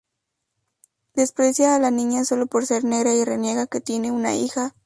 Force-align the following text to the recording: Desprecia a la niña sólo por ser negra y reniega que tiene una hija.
Desprecia 1.13 1.75
a 1.75 1.79
la 1.79 1.91
niña 1.91 2.25
sólo 2.25 2.47
por 2.47 2.65
ser 2.65 2.85
negra 2.85 3.13
y 3.13 3.23
reniega 3.23 3.67
que 3.67 3.81
tiene 3.81 4.09
una 4.11 4.33
hija. 4.33 4.73